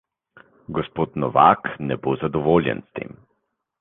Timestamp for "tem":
3.01-3.15